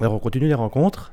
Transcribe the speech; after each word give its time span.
Alors 0.00 0.14
on 0.14 0.18
continue 0.18 0.48
les 0.48 0.54
rencontres 0.54 1.12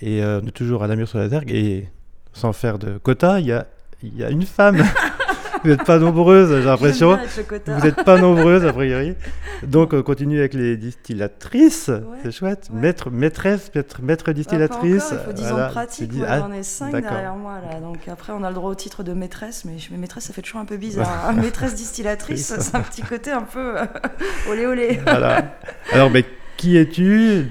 et 0.00 0.22
euh, 0.22 0.40
on 0.42 0.46
est 0.46 0.52
toujours 0.52 0.82
à 0.82 0.86
la 0.86 0.96
mur 0.96 1.08
sur 1.08 1.18
la 1.18 1.28
Zergue 1.28 1.50
et 1.52 1.88
sans 2.32 2.52
faire 2.52 2.78
de 2.78 2.98
quota, 2.98 3.40
il 3.40 3.46
y 3.46 3.52
a, 3.52 3.66
y 4.02 4.24
a 4.24 4.30
une 4.30 4.42
femme. 4.46 4.82
vous 5.62 5.68
n'êtes 5.70 5.84
pas 5.84 5.98
nombreuses, 5.98 6.48
j'ai 6.62 6.64
l'impression. 6.66 7.18
Vous 7.66 7.80
n'êtes 7.84 8.02
pas 8.04 8.18
nombreuses 8.18 8.64
a 8.64 8.72
priori. 8.72 9.14
Donc 9.64 9.92
on 9.92 10.02
continue 10.02 10.38
avec 10.38 10.54
les 10.54 10.76
distillatrices, 10.78 11.88
Ouais, 11.88 12.18
c'est 12.24 12.32
chouette. 12.32 12.68
ouais. 12.72 12.80
Maître, 12.80 13.10
maîtresse, 13.10 13.70
maître, 13.74 14.00
maître 14.02 14.32
distillatrice. 14.32 15.12
encore, 15.12 15.18
il 15.20 15.26
faut 15.26 15.32
10 15.34 15.44
ans 15.44 15.48
voilà, 15.50 15.66
de 15.68 15.72
pratique, 15.72 16.08
dis- 16.10 16.18
moi, 16.18 16.26
ah, 16.30 16.38
j'en 16.40 16.52
ai 16.52 16.62
5 16.62 16.90
d'accord. 16.92 17.10
derrière 17.10 17.34
moi 17.36 17.58
là. 17.70 17.80
Donc 17.80 17.98
après 18.08 18.32
on 18.32 18.42
a 18.42 18.48
le 18.48 18.54
droit 18.54 18.70
au 18.70 18.74
titre 18.74 19.02
de 19.02 19.12
maîtresse, 19.12 19.64
mais, 19.66 19.76
mais 19.90 19.98
maîtresse 19.98 20.24
ça 20.24 20.32
fait 20.32 20.42
toujours 20.42 20.60
un 20.62 20.64
peu 20.64 20.78
bizarre. 20.78 21.26
hein. 21.28 21.32
maîtresse 21.34 21.74
distillatrice, 21.74 22.54
c'est 22.58 22.74
un 22.76 22.80
petit 22.80 23.02
côté 23.02 23.30
un 23.30 23.42
peu 23.42 23.78
euh, 23.78 23.84
olé 24.50 24.66
olé. 24.66 25.00
Voilà. 25.04 25.54
Alors, 25.92 26.10
mais 26.10 26.24
qui 26.56 26.76
es-tu? 26.78 26.92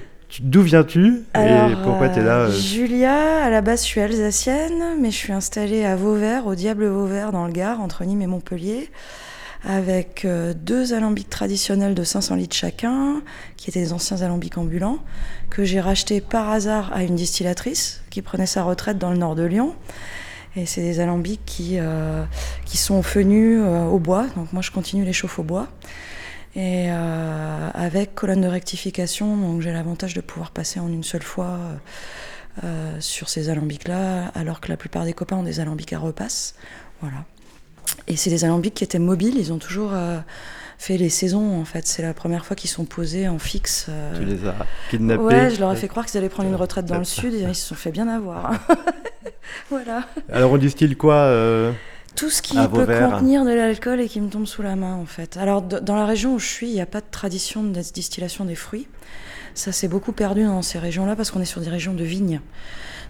D'où 0.40 0.62
viens-tu 0.62 1.24
Et 1.34 1.74
pourquoi 1.84 2.08
tu 2.08 2.20
es 2.20 2.22
là 2.22 2.40
euh, 2.40 2.48
euh, 2.48 2.50
Julia, 2.50 3.44
à 3.44 3.50
la 3.50 3.60
base 3.60 3.82
je 3.82 3.86
suis 3.86 4.00
alsacienne, 4.00 4.96
mais 5.00 5.10
je 5.10 5.16
suis 5.16 5.32
installée 5.32 5.84
à 5.84 5.94
Vauvert, 5.96 6.46
au 6.46 6.54
Diable 6.54 6.86
Vauvert 6.86 7.32
dans 7.32 7.46
le 7.46 7.52
Gard, 7.52 7.80
entre 7.80 8.04
Nîmes 8.04 8.22
et 8.22 8.26
Montpellier, 8.26 8.90
avec 9.64 10.24
euh, 10.24 10.54
deux 10.54 10.94
alambics 10.94 11.28
traditionnels 11.28 11.94
de 11.94 12.02
500 12.02 12.36
litres 12.36 12.56
chacun, 12.56 13.22
qui 13.56 13.70
étaient 13.70 13.80
des 13.80 13.92
anciens 13.92 14.22
alambics 14.22 14.56
ambulants, 14.56 14.98
que 15.50 15.64
j'ai 15.64 15.80
rachetés 15.80 16.20
par 16.20 16.50
hasard 16.50 16.90
à 16.94 17.02
une 17.02 17.14
distillatrice 17.14 18.02
qui 18.10 18.22
prenait 18.22 18.46
sa 18.46 18.62
retraite 18.62 18.98
dans 18.98 19.10
le 19.10 19.18
nord 19.18 19.34
de 19.34 19.44
Lyon. 19.44 19.74
Et 20.56 20.66
c'est 20.66 20.82
des 20.82 21.00
alambics 21.00 21.40
qui, 21.46 21.78
euh, 21.78 22.24
qui 22.66 22.76
sont 22.76 23.02
fenus 23.02 23.60
euh, 23.62 23.86
au 23.86 23.98
bois, 23.98 24.26
donc 24.36 24.52
moi 24.52 24.60
je 24.62 24.70
continue 24.70 25.04
les 25.04 25.12
chauffe 25.12 25.38
au 25.38 25.42
bois. 25.42 25.68
Et 26.54 26.86
euh, 26.90 27.70
avec 27.72 28.14
colonne 28.14 28.42
de 28.42 28.46
rectification, 28.48 29.36
donc 29.38 29.62
j'ai 29.62 29.72
l'avantage 29.72 30.12
de 30.14 30.20
pouvoir 30.20 30.50
passer 30.50 30.80
en 30.80 30.88
une 30.88 31.02
seule 31.02 31.22
fois 31.22 31.46
euh, 31.46 31.74
euh, 32.64 32.96
sur 33.00 33.28
ces 33.30 33.48
alambics-là, 33.48 34.26
alors 34.34 34.60
que 34.60 34.68
la 34.68 34.76
plupart 34.76 35.04
des 35.04 35.14
copains 35.14 35.36
ont 35.36 35.42
des 35.42 35.60
alambics 35.60 35.92
à 35.94 35.98
repasse. 35.98 36.54
Voilà. 37.00 37.24
Et 38.06 38.16
c'est 38.16 38.30
des 38.30 38.44
alambics 38.44 38.74
qui 38.74 38.84
étaient 38.84 38.98
mobiles, 38.98 39.36
ils 39.38 39.50
ont 39.52 39.58
toujours 39.58 39.92
euh, 39.94 40.18
fait 40.78 40.98
les 40.98 41.08
saisons 41.08 41.58
en 41.58 41.64
fait. 41.64 41.86
C'est 41.86 42.02
la 42.02 42.12
première 42.12 42.44
fois 42.44 42.54
qu'ils 42.54 42.70
sont 42.70 42.84
posés 42.84 43.28
en 43.28 43.38
fixe. 43.38 43.86
euh, 43.88 44.18
Tu 44.18 44.24
les 44.26 44.46
as 44.46 44.54
kidnappés 44.90 45.22
Ouais, 45.22 45.50
je 45.50 45.58
leur 45.58 45.72
ai 45.72 45.76
fait 45.76 45.88
croire 45.88 46.04
qu'ils 46.04 46.18
allaient 46.18 46.28
prendre 46.28 46.50
une 46.50 46.54
retraite 46.56 46.84
dans 46.84 46.98
le 46.98 47.04
sud 47.04 47.32
et 47.32 47.40
ils 47.40 47.54
se 47.54 47.68
sont 47.68 47.74
fait 47.74 47.92
bien 47.92 48.08
avoir. 48.08 48.52
voilà. 49.70 50.06
Alors, 50.30 50.52
on 50.52 50.58
distille 50.58 50.96
quoi 50.96 51.14
euh, 51.14 51.72
Tout 52.14 52.30
ce 52.30 52.42
qui 52.42 52.56
peut 52.56 52.86
contenir 52.86 53.44
de 53.44 53.52
l'alcool 53.52 54.00
et 54.00 54.08
qui 54.08 54.20
me 54.20 54.28
tombe 54.28 54.46
sous 54.46 54.62
la 54.62 54.76
main, 54.76 54.94
en 54.94 55.06
fait. 55.06 55.36
Alors, 55.36 55.62
dans 55.62 55.96
la 55.96 56.06
région 56.06 56.34
où 56.34 56.38
je 56.38 56.46
suis, 56.46 56.68
il 56.68 56.74
n'y 56.74 56.80
a 56.80 56.86
pas 56.86 57.00
de 57.00 57.06
tradition 57.10 57.62
de 57.62 57.80
distillation 57.80 58.44
des 58.44 58.54
fruits. 58.54 58.86
Ça 59.54 59.72
s'est 59.72 59.88
beaucoup 59.88 60.12
perdu 60.12 60.44
dans 60.44 60.62
ces 60.62 60.78
régions-là 60.78 61.16
parce 61.16 61.30
qu'on 61.30 61.40
est 61.40 61.46
sur 61.46 61.60
des 61.60 61.68
régions 61.68 61.94
de 61.94 62.04
vignes. 62.04 62.40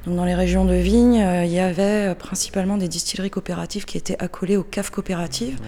Donc, 0.07 0.17
dans 0.17 0.25
les 0.25 0.35
régions 0.35 0.65
de 0.65 0.75
vignes, 0.75 1.23
euh, 1.23 1.45
il 1.45 1.53
y 1.53 1.61
avait 1.61 2.11
euh, 2.11 2.15
principalement 2.17 2.77
des 2.77 2.89
distilleries 2.89 3.31
coopératives 3.31 3.85
qui 3.85 3.97
étaient 3.97 4.21
accolées 4.21 4.57
aux 4.57 4.65
caves 4.65 4.91
coopératives, 4.91 5.61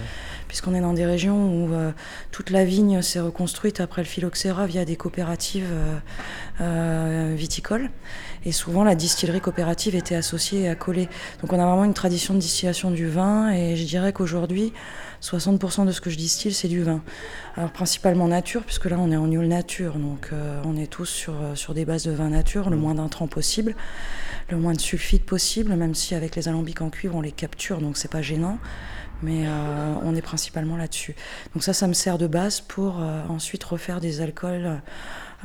puisqu'on 0.49 0.75
est 0.75 0.81
dans 0.81 0.93
des 0.93 1.07
régions 1.07 1.47
où 1.47 1.73
euh, 1.73 1.93
toute 2.33 2.51
la 2.51 2.65
vigne 2.65 3.01
s'est 3.01 3.21
reconstruite 3.21 3.81
après 3.81 4.03
le 4.03 4.09
phylloxéra 4.09 4.67
via 4.67 4.85
des 4.85 4.97
coopératives 4.97 5.71
euh, 6.61 7.35
viticoles. 7.37 7.91
Et 8.45 8.53
souvent, 8.53 8.85
la 8.85 8.95
distillerie 8.95 9.41
coopérative 9.41 9.95
était 9.95 10.15
associée 10.15 10.63
et 10.63 10.69
accolée. 10.69 11.09
Donc, 11.41 11.53
on 11.53 11.59
a 11.59 11.65
vraiment 11.65 11.85
une 11.85 11.95
tradition 11.95 12.35
de 12.35 12.39
distillation 12.39 12.91
du 12.91 13.09
vin, 13.09 13.51
et 13.51 13.77
je 13.77 13.85
dirais 13.85 14.13
qu'aujourd'hui, 14.13 14.73
60% 15.23 15.87
de 15.87 15.93
ce 15.93 16.01
que 16.01 16.11
je 16.11 16.17
distille, 16.17 16.53
c'est 16.53 16.69
du 16.69 16.83
vin. 16.83 17.03
Alors, 17.57 17.71
principalement 17.71 18.29
nature, 18.29 18.63
puisque 18.63 18.85
là, 18.87 18.97
on 18.99 19.11
est 19.11 19.17
en 19.17 19.31
Yule 19.31 19.49
nature, 19.49 19.95
donc 19.95 20.29
euh, 20.33 20.61
on 20.65 20.77
est 20.77 20.87
tous 20.87 21.07
sur, 21.07 21.33
euh, 21.33 21.55
sur 21.55 21.73
des 21.73 21.87
bases 21.87 22.05
de 22.05 22.13
vin 22.13 22.29
nature, 22.29 22.69
le 22.69 22.77
moins 22.77 22.95
d'intrants 22.95 23.29
possible, 23.29 23.75
le 24.51 24.59
moins 24.59 24.75
de 24.75 24.81
sulfite 24.81 25.25
possible, 25.25 25.75
même 25.75 25.95
si 25.95 26.15
avec 26.15 26.37
les 26.37 26.49
alambics 26.49 26.83
en 26.83 26.91
cuivre, 26.91 27.17
on 27.17 27.23
les 27.23 27.33
capture, 27.33 27.81
donc 27.81 27.97
c'est 27.97 28.11
pas 28.11 28.23
gênant. 28.23 28.59
Mais 29.23 29.45
euh, 29.47 29.95
on 30.03 30.15
est 30.15 30.23
principalement 30.23 30.77
là-dessus. 30.77 31.15
Donc 31.55 31.63
ça, 31.63 31.73
ça 31.73 31.87
me 31.87 31.95
sert 31.95 32.19
de 32.19 32.27
base 32.27 32.61
pour 32.61 32.97
ensuite 33.31 33.65
refaire 33.65 34.01
des 34.01 34.21
alcools 34.21 34.83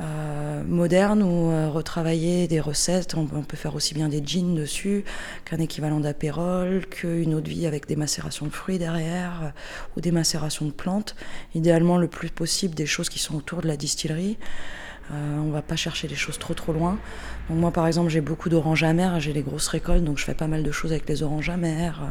euh, 0.00 0.62
modernes 0.64 1.22
ou 1.22 1.50
euh, 1.50 1.68
retravailler 1.68 2.48
des 2.48 2.60
recettes. 2.60 3.14
On, 3.16 3.26
peut 3.26 3.56
faire 3.56 3.74
aussi 3.74 3.92
bien 3.92 4.08
des 4.08 4.22
gins 4.24 4.54
dessus 4.54 5.04
qu'un 5.44 5.58
équivalent 5.58 6.00
d'apérole, 6.00 6.86
qu'une 6.86 7.34
eau 7.34 7.40
de 7.40 7.48
vie 7.48 7.66
avec 7.66 7.86
des 7.86 7.96
macérations 7.96 8.46
de 8.46 8.52
fruits 8.52 8.78
derrière 8.78 9.40
euh, 9.42 9.48
ou 9.96 10.00
des 10.00 10.10
macérations 10.10 10.64
de 10.64 10.70
plantes. 10.70 11.14
Idéalement, 11.54 11.98
le 11.98 12.08
plus 12.08 12.30
possible 12.30 12.74
des 12.74 12.86
choses 12.86 13.10
qui 13.10 13.18
sont 13.18 13.36
autour 13.36 13.60
de 13.60 13.68
la 13.68 13.76
distillerie. 13.76 14.38
Euh, 15.12 15.38
on 15.44 15.50
va 15.50 15.62
pas 15.62 15.76
chercher 15.76 16.06
les 16.06 16.14
choses 16.14 16.38
trop 16.38 16.54
trop 16.54 16.72
loin. 16.72 16.96
Donc 17.48 17.58
moi 17.58 17.72
par 17.72 17.86
exemple 17.88 18.10
j'ai 18.10 18.20
beaucoup 18.20 18.48
d'oranges 18.48 18.84
amères, 18.84 19.18
j'ai 19.18 19.32
des 19.32 19.42
grosses 19.42 19.66
récoltes 19.66 20.04
donc 20.04 20.18
je 20.18 20.24
fais 20.24 20.34
pas 20.34 20.46
mal 20.46 20.62
de 20.62 20.70
choses 20.70 20.92
avec 20.92 21.08
les 21.08 21.24
oranges 21.24 21.50
amères, 21.50 22.00
euh, 22.02 22.06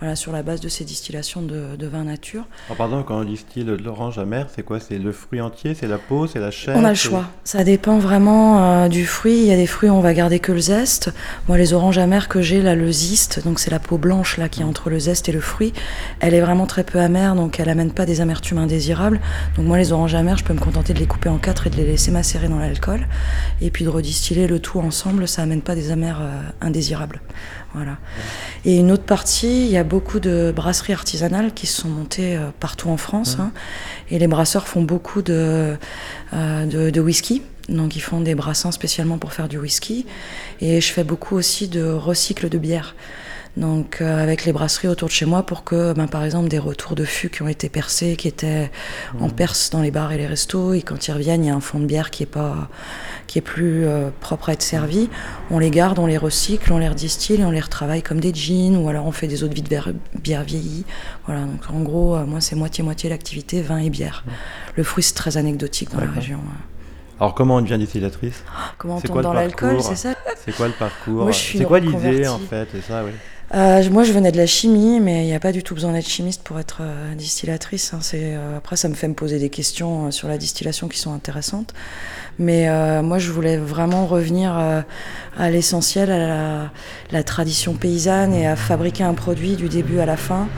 voilà 0.00 0.16
sur 0.16 0.32
la 0.32 0.42
base 0.42 0.60
de 0.60 0.68
ces 0.68 0.84
distillations 0.84 1.42
de, 1.42 1.76
de 1.76 1.86
vin 1.86 2.02
nature. 2.02 2.44
Alors, 2.66 2.76
pardon, 2.76 3.02
quand 3.04 3.20
on 3.20 3.24
distille 3.24 3.64
de 3.64 3.72
l'orange 3.72 4.18
amère, 4.18 4.48
c'est 4.54 4.64
quoi? 4.64 4.80
C'est 4.80 4.98
le 4.98 5.12
fruit 5.12 5.40
entier? 5.40 5.74
C'est 5.74 5.86
la 5.86 5.98
peau? 5.98 6.26
C'est 6.26 6.40
la 6.40 6.50
chair? 6.50 6.76
On 6.76 6.84
a 6.84 6.88
le 6.88 6.94
choix. 6.94 7.26
Ça 7.44 7.62
dépend 7.62 7.98
vraiment 7.98 8.64
euh, 8.64 8.88
du 8.88 9.06
fruit. 9.06 9.38
Il 9.38 9.46
y 9.46 9.52
a 9.52 9.56
des 9.56 9.66
fruits 9.66 9.88
où 9.88 9.94
on 9.94 10.00
va 10.00 10.12
garder 10.12 10.40
que 10.40 10.50
le 10.50 10.60
zeste. 10.60 11.12
Moi, 11.46 11.56
les 11.56 11.72
oranges 11.72 11.98
amères 11.98 12.28
que 12.28 12.42
j'ai, 12.42 12.60
là, 12.60 12.74
le 12.74 12.90
ziste, 12.90 13.44
donc 13.44 13.60
c'est 13.60 13.70
la 13.70 13.78
peau 13.78 13.98
blanche 13.98 14.38
là 14.38 14.48
qui 14.48 14.62
est 14.62 14.64
entre 14.64 14.90
le 14.90 14.98
zeste 14.98 15.28
et 15.28 15.32
le 15.32 15.40
fruit, 15.40 15.72
elle 16.18 16.34
est 16.34 16.40
vraiment 16.40 16.66
très 16.66 16.82
peu 16.82 16.98
amère, 16.98 17.36
donc 17.36 17.60
elle 17.60 17.68
amène 17.68 17.92
pas 17.92 18.06
des 18.06 18.20
amertumes 18.20 18.58
indésirables. 18.58 19.20
Donc 19.56 19.66
moi, 19.66 19.78
les 19.78 19.92
oranges 19.92 20.14
amères, 20.14 20.38
je 20.38 20.44
peux 20.44 20.54
me 20.54 20.58
contenter 20.58 20.94
de 20.94 20.98
les 20.98 21.06
couper 21.06 21.28
en 21.28 21.38
quatre 21.38 21.66
et 21.66 21.70
de 21.70 21.76
les 21.76 21.86
laisser 21.86 22.10
macérer 22.10 22.39
dans 22.48 22.58
l'alcool, 22.58 23.06
et 23.60 23.70
puis 23.70 23.84
de 23.84 23.88
redistiller 23.90 24.46
le 24.46 24.58
tout 24.58 24.78
ensemble. 24.80 25.26
Ça 25.28 25.42
amène 25.42 25.62
pas 25.62 25.74
des 25.74 25.90
amers 25.90 26.20
euh, 26.20 26.40
indésirables. 26.60 27.20
Voilà. 27.74 27.98
Et 28.64 28.76
une 28.78 28.90
autre 28.90 29.04
partie, 29.04 29.64
il 29.66 29.70
y 29.70 29.76
a 29.76 29.84
beaucoup 29.84 30.18
de 30.18 30.52
brasseries 30.54 30.92
artisanales 30.92 31.54
qui 31.54 31.66
se 31.66 31.82
sont 31.82 31.88
montées 31.88 32.36
euh, 32.36 32.50
partout 32.58 32.88
en 32.88 32.96
France. 32.96 33.36
hein. 33.38 33.52
et 34.10 34.18
les 34.18 34.26
brasseurs 34.26 34.66
font 34.66 34.82
beaucoup 34.82 35.22
de, 35.22 35.76
euh, 36.32 36.66
de, 36.66 36.90
de 36.90 37.00
whisky. 37.00 37.42
Donc 37.68 37.94
ils 37.94 38.00
font 38.00 38.20
des 38.20 38.34
brassins 38.34 38.72
spécialement 38.72 39.18
pour 39.18 39.32
faire 39.32 39.48
du 39.48 39.58
whisky. 39.58 40.06
Et 40.60 40.80
je 40.80 40.92
fais 40.92 41.04
beaucoup 41.04 41.36
aussi 41.36 41.68
de 41.68 41.84
recycle 41.84 42.48
de 42.48 42.58
bière. 42.58 42.96
Donc 43.56 43.98
euh, 44.00 44.22
avec 44.22 44.44
les 44.44 44.52
brasseries 44.52 44.88
autour 44.88 45.08
de 45.08 45.12
chez 45.12 45.26
moi 45.26 45.42
pour 45.42 45.64
que, 45.64 45.92
ben, 45.92 46.06
par 46.06 46.24
exemple, 46.24 46.48
des 46.48 46.58
retours 46.58 46.94
de 46.94 47.04
fûts 47.04 47.30
qui 47.30 47.42
ont 47.42 47.48
été 47.48 47.68
percés, 47.68 48.16
qui 48.16 48.28
étaient 48.28 48.70
en 49.20 49.28
perce 49.28 49.70
dans 49.70 49.82
les 49.82 49.90
bars 49.90 50.12
et 50.12 50.18
les 50.18 50.26
restos, 50.26 50.72
et 50.74 50.82
quand 50.82 51.08
ils 51.08 51.12
reviennent, 51.12 51.44
il 51.44 51.48
y 51.48 51.50
a 51.50 51.54
un 51.54 51.60
fond 51.60 51.80
de 51.80 51.84
bière 51.84 52.10
qui 52.10 52.22
est 52.22 52.26
pas, 52.26 52.68
qui 53.26 53.38
est 53.38 53.42
plus 53.42 53.86
euh, 53.86 54.10
propre 54.20 54.50
à 54.50 54.52
être 54.52 54.62
servi. 54.62 55.08
On 55.50 55.58
les 55.58 55.70
garde, 55.70 55.98
on 55.98 56.06
les 56.06 56.16
recycle, 56.16 56.72
on 56.72 56.78
les 56.78 56.88
redistille 56.88 57.40
et 57.40 57.44
on 57.44 57.50
les 57.50 57.60
retravaille 57.60 58.02
comme 58.02 58.20
des 58.20 58.32
jeans, 58.32 58.76
ou 58.76 58.88
alors 58.88 59.06
on 59.06 59.12
fait 59.12 59.26
des 59.26 59.42
eaux 59.42 59.48
de 59.48 59.54
vie 59.54 59.62
de 59.62 59.68
bière, 59.68 59.88
bière 60.22 60.44
vieillie. 60.44 60.84
Voilà. 61.26 61.42
Donc 61.42 61.62
en 61.72 61.80
gros, 61.80 62.14
euh, 62.14 62.24
moi 62.26 62.40
c'est 62.40 62.56
moitié 62.56 62.84
moitié 62.84 63.10
l'activité 63.10 63.62
vin 63.62 63.78
et 63.78 63.90
bière. 63.90 64.24
Le 64.76 64.84
fruit 64.84 65.02
c'est 65.02 65.14
très 65.14 65.36
anecdotique 65.36 65.90
dans 65.90 66.00
la 66.00 66.10
région. 66.10 66.38
ouais. 66.38 66.70
Alors, 67.20 67.34
comment 67.34 67.56
on 67.56 67.60
devient 67.60 67.76
distillatrice 67.76 68.42
Comment 68.78 68.96
on 68.96 69.00
tombe 69.02 69.20
dans 69.20 69.34
l'alcool, 69.34 69.82
c'est 69.82 69.94
ça? 69.94 70.14
C'est 70.42 70.56
quoi 70.56 70.68
le 70.68 70.72
parcours? 70.72 71.28
C'est 71.34 71.64
quoi 71.64 71.78
l'idée 71.78 72.26
en 72.26 72.38
fait? 72.38 72.66
C'est 72.72 72.80
ça, 72.80 73.04
oui. 73.04 73.10
Euh, 73.52 73.82
moi, 73.90 74.04
je 74.04 74.12
venais 74.12 74.30
de 74.30 74.36
la 74.36 74.46
chimie, 74.46 75.00
mais 75.00 75.24
il 75.24 75.26
n'y 75.26 75.34
a 75.34 75.40
pas 75.40 75.50
du 75.50 75.64
tout 75.64 75.74
besoin 75.74 75.92
d'être 75.92 76.08
chimiste 76.08 76.42
pour 76.44 76.60
être 76.60 76.78
euh, 76.82 77.14
distillatrice. 77.16 77.92
hein. 77.92 77.98
Euh, 78.14 78.56
après, 78.56 78.76
ça 78.76 78.88
me 78.88 78.94
fait 78.94 79.08
me 79.08 79.14
poser 79.14 79.40
des 79.40 79.50
questions 79.50 80.12
sur 80.12 80.28
la 80.28 80.38
distillation 80.38 80.86
qui 80.86 80.98
sont 80.98 81.12
intéressantes. 81.12 81.74
Mais 82.38 82.68
moi, 83.02 83.18
je 83.18 83.30
voulais 83.30 83.58
vraiment 83.58 84.06
revenir 84.06 84.56
à 85.36 85.50
l'essentiel, 85.50 86.10
à 86.10 86.70
la, 87.10 87.22
tradition 87.22 87.74
paysanne 87.74 88.32
et 88.32 88.46
à 88.46 88.56
fabriquer 88.56 89.04
un 89.04 89.12
produit 89.12 89.56
du 89.56 89.68
début 89.68 89.98
à 89.98 90.06
la 90.06 90.16
fin 90.16 90.48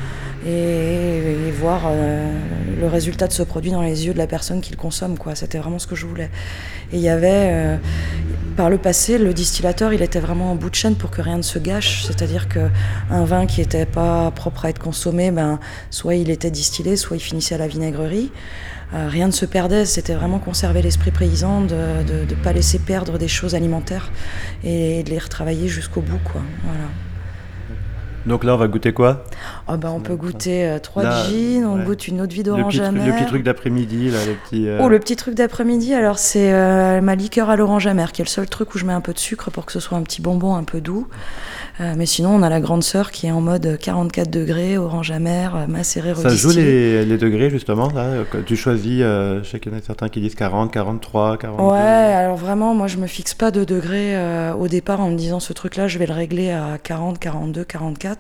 et, 0.47 1.51
voir 1.59 1.91
le 1.91 2.87
résultat 2.87 3.27
de 3.27 3.33
ce 3.33 3.43
produit 3.43 3.73
dans 3.73 3.83
les 3.83 4.07
yeux 4.07 4.13
de 4.13 4.19
la 4.19 4.29
personne 4.29 4.61
qui 4.61 4.71
le 4.71 4.77
consomme. 4.77 5.17
C'était 5.35 5.59
vraiment 5.59 5.81
ce 5.81 5.89
que 5.89 5.97
je 5.97 6.07
voulais. 6.07 6.31
Et 6.93 6.99
il 6.99 7.03
y 7.03 7.09
avait, 7.09 7.79
par 8.53 8.71
le 8.71 8.79
passé, 8.79 9.19
le 9.19 9.35
distillateur, 9.35 9.93
il 9.93 10.03
était 10.03 10.21
vraiment 10.21 10.53
en 10.53 10.55
bout 10.55 10.71
de 10.71 10.75
chaîne 10.75 10.95
pour 10.95 11.11
que 11.11 11.21
rien 11.21 11.37
ne 11.37 11.43
se 11.43 11.59
gâche. 11.59 12.05
C'est-à-dire 12.05 12.49
qu'un 12.49 13.25
vin 13.25 13.47
qui 13.47 13.61
n'était 13.61 13.87
pas 13.87 14.31
propre 14.31 14.65
à 14.67 14.71
être 14.71 14.79
consommé, 14.79 15.31
ben, 15.31 15.59
soit 15.91 16.15
il 16.15 16.31
était 16.31 16.51
distillé, 16.51 16.97
soit 16.97 17.17
il 17.17 17.21
finissait 17.21 17.55
à 17.55 17.59
la 17.59 17.69
vinaigrerie. 17.69 18.31
Euh, 18.95 19.09
rien 19.09 19.27
ne 19.27 19.33
se 19.33 19.47
perdait, 19.47 19.87
c'était 19.87 20.15
vraiment 20.15 20.39
conserver 20.39 20.83
l'esprit 20.83 21.11
paysan, 21.11 21.63
de 21.63 21.75
ne 22.29 22.43
pas 22.43 22.53
laisser 22.53 22.79
perdre 22.79 23.19
des 23.19 23.29
choses 23.29 23.55
alimentaires 23.55 24.13
et 24.65 25.03
de 25.03 25.11
les 25.11 25.19
retravailler 25.19 25.69
jusqu'au 25.69 26.03
bout. 26.03 26.21
Quoi. 26.25 26.43
Voilà. 26.65 26.89
Donc 28.27 28.45
là, 28.45 28.55
on 28.55 28.57
va 28.57 28.69
goûter 28.69 28.93
quoi? 28.93 29.25
Oh 29.69 29.77
bah, 29.77 29.91
On 29.95 30.01
peut 30.01 30.15
goûter 30.15 30.65
euh, 30.67 30.79
trois 30.79 31.03
Là, 31.03 31.25
jeans, 31.25 31.65
on 31.65 31.79
ouais. 31.79 31.85
goûte 31.85 32.07
une 32.09 32.21
autre 32.21 32.33
vie 32.33 32.43
d'orange 32.43 32.79
amère. 32.81 33.05
le 33.07 33.13
petit 33.13 33.27
truc 33.27 33.43
d'après-midi, 33.43 34.11
là, 34.11 34.19
le 34.27 34.35
petit. 34.35 34.69
euh, 34.69 34.79
Oh, 34.83 34.89
le 34.89 34.99
petit 34.99 35.17
truc 35.17 35.35
d'après-midi, 35.35 35.95
alors 35.95 36.19
c'est 36.19 36.53
euh, 36.53 37.01
ma 37.01 37.15
liqueur 37.15 37.51
à 37.51 37.57
l'orange 37.57 37.87
amère, 37.87 38.13
qui 38.13 38.23
est 38.23 38.25
le 38.25 38.29
seul 38.31 38.49
truc 38.49 38.75
où 38.75 38.79
je 38.79 38.85
mets 38.85 38.93
un 38.93 39.01
peu 39.01 39.13
de 39.13 39.19
sucre 39.19 39.51
pour 39.51 39.67
que 39.67 39.73
ce 39.73 39.81
soit 39.81 39.99
un 39.99 40.03
petit 40.03 40.23
bonbon 40.23 40.55
un 40.55 40.65
peu 40.65 40.81
doux. 40.81 41.09
Euh, 41.81 41.95
mais 41.97 42.07
sinon, 42.07 42.31
on 42.35 42.43
a 42.43 42.51
la 42.51 42.61
grande 42.61 42.83
sœur 42.85 43.11
qui 43.11 43.27
est 43.27 43.31
en 43.33 43.41
mode 43.41 43.79
44 43.81 44.31
degrés, 44.31 44.77
orange 44.79 45.11
amère, 45.11 45.67
macéré, 45.69 46.15
Ça 46.15 46.29
joue 46.29 46.51
les, 46.51 47.05
les 47.05 47.19
degrés, 47.19 47.49
justement, 47.51 47.91
là 47.93 48.09
Tu 48.47 48.57
choisis, 48.57 49.01
euh, 49.03 49.43
je 49.43 49.49
sais 49.51 49.59
qu'il 49.59 49.73
y 49.73 49.75
en 49.75 49.79
a 49.79 49.83
certains 49.83 50.09
qui 50.09 50.21
disent 50.21 50.35
40, 50.35 50.71
43, 50.71 51.39
42. 51.39 51.63
Ouais, 51.73 51.79
alors 51.79 52.37
vraiment, 52.37 52.75
moi 52.75 52.87
je 52.89 52.99
me 52.99 53.07
fixe 53.07 53.33
pas 53.35 53.51
de 53.51 53.65
degrés 53.65 54.15
euh, 54.15 54.53
au 54.53 54.69
départ 54.69 55.01
en 55.01 55.09
me 55.11 55.17
disant 55.17 55.41
ce 55.41 55.53
truc-là, 55.55 55.89
je 55.89 55.99
vais 55.99 56.07
le 56.07 56.13
régler 56.15 56.51
à 56.51 56.77
40, 56.83 57.19
42, 57.19 57.65
44, 57.65 58.12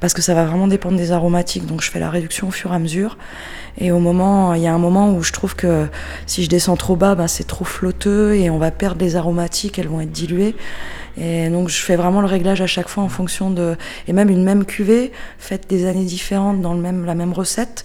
parce 0.00 0.14
que 0.14 0.22
ça 0.22 0.34
va 0.34 0.44
vraiment 0.44 0.68
dépendre 0.68 0.96
des 0.96 1.12
aromatiques. 1.12 1.66
Donc 1.66 1.82
je 1.82 1.90
fais 1.90 2.00
la 2.00 2.10
réduction 2.10 2.48
au 2.48 2.50
fur 2.50 2.72
et 2.72 2.76
à 2.76 2.78
mesure. 2.78 3.18
Et 3.78 3.90
au 3.90 3.98
moment, 3.98 4.54
il 4.54 4.62
y 4.62 4.66
a 4.66 4.74
un 4.74 4.78
moment 4.78 5.12
où 5.12 5.22
je 5.22 5.32
trouve 5.32 5.56
que 5.56 5.86
si 6.26 6.44
je 6.44 6.48
descends 6.48 6.76
trop 6.76 6.96
bas, 6.96 7.14
ben, 7.14 7.26
c'est 7.26 7.46
trop 7.46 7.64
flotteux 7.64 8.34
et 8.34 8.50
on 8.50 8.58
va 8.58 8.70
perdre 8.70 9.00
les 9.00 9.16
aromatiques, 9.16 9.78
elles 9.78 9.88
vont 9.88 10.00
être 10.00 10.12
diluées. 10.12 10.54
Et 11.16 11.48
donc 11.48 11.68
je 11.68 11.80
fais 11.80 11.94
vraiment 11.94 12.20
le 12.20 12.26
réglage 12.26 12.60
à 12.60 12.66
chaque 12.66 12.88
fois 12.88 13.04
en 13.04 13.08
fonction 13.08 13.50
de 13.50 13.76
et 14.08 14.12
même 14.12 14.30
une 14.30 14.42
même 14.42 14.64
cuvée 14.64 15.12
faite 15.38 15.68
des 15.68 15.86
années 15.86 16.04
différentes 16.04 16.60
dans 16.60 16.74
le 16.74 16.80
même 16.80 17.04
la 17.04 17.14
même 17.14 17.32
recette. 17.32 17.84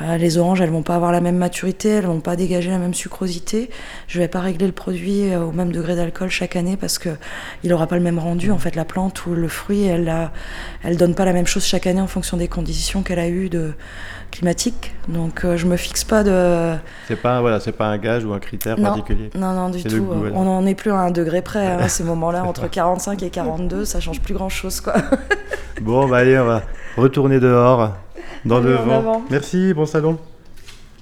Euh, 0.00 0.16
les 0.16 0.38
oranges, 0.38 0.60
elles 0.60 0.70
vont 0.70 0.82
pas 0.82 0.94
avoir 0.94 1.10
la 1.10 1.20
même 1.20 1.36
maturité, 1.36 1.88
elles 1.88 2.06
vont 2.06 2.20
pas 2.20 2.36
dégager 2.36 2.70
la 2.70 2.78
même 2.78 2.94
sucrosité. 2.94 3.68
Je 4.06 4.20
vais 4.20 4.28
pas 4.28 4.40
régler 4.40 4.66
le 4.66 4.72
produit 4.72 5.32
euh, 5.32 5.44
au 5.44 5.50
même 5.50 5.72
degré 5.72 5.96
d'alcool 5.96 6.30
chaque 6.30 6.54
année 6.54 6.76
parce 6.76 6.98
que 6.98 7.08
il 7.64 7.72
aura 7.72 7.88
pas 7.88 7.96
le 7.96 8.02
même 8.02 8.20
rendu. 8.20 8.52
En 8.52 8.58
fait, 8.58 8.76
la 8.76 8.84
plante 8.84 9.26
ou 9.26 9.34
le 9.34 9.48
fruit, 9.48 9.82
elle 9.84 10.08
a, 10.08 10.32
elle 10.84 10.96
donne 10.96 11.16
pas 11.16 11.24
la 11.24 11.32
même 11.32 11.48
chose 11.48 11.64
chaque 11.64 11.88
année 11.88 12.00
en 12.00 12.06
fonction 12.06 12.36
des 12.36 12.48
conditions 12.48 13.02
qu'elle 13.02 13.18
a 13.18 13.28
eues 13.28 13.48
de 13.48 13.72
climatiques. 14.30 14.92
Donc 15.08 15.27
euh, 15.44 15.56
je 15.56 15.66
me 15.66 15.76
fixe 15.76 16.04
pas 16.04 16.22
de 16.24 16.74
C'est 17.06 17.16
pas, 17.16 17.40
voilà, 17.40 17.60
c'est 17.60 17.72
pas 17.72 17.86
un 17.86 17.98
gage 17.98 18.24
ou 18.24 18.32
un 18.32 18.38
critère 18.38 18.76
Non. 18.78 18.84
particulier. 18.84 19.30
non 19.34 19.52
non 19.52 19.68
du 19.70 19.82
tout. 19.82 20.02
goût, 20.02 20.14
voilà. 20.14 20.36
On 20.36 20.44
n'en 20.44 20.64
est 20.66 20.74
plus 20.74 20.90
à 20.90 20.96
un 20.96 21.10
degré 21.10 21.42
près. 21.42 21.66
hein, 21.66 21.78
à 21.80 21.88
ces 21.88 22.04
moments-là, 22.04 22.44
entre 22.44 22.62
ça. 22.64 22.68
45 22.68 23.22
et 23.22 23.30
42, 23.30 23.84
ça 23.84 24.00
change 24.00 24.20
plus 24.20 24.34
grand 24.34 24.48
chose 24.48 24.80
quoi. 24.80 24.94
Bon, 25.80 26.08
bah 26.08 26.18
allez, 26.18 26.38
on 26.38 26.44
va 26.44 26.62
retourner 26.96 27.38
dehors, 27.40 27.92
dans 28.44 28.56
Allez, 28.58 28.68
le 28.68 28.78
en 28.78 28.84
vent. 28.84 28.98
avant. 28.98 29.22
Merci, 29.30 29.72
bon 29.74 29.86
salon. 29.86 30.18